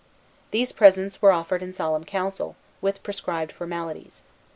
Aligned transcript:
These 0.49 0.71
presents 0.71 1.21
were 1.21 1.31
offered 1.31 1.61
in 1.61 1.73
solemn 1.75 2.05
council, 2.05 2.55
with 2.81 3.03
prescribed 3.03 3.51
formalities. 3.51 4.23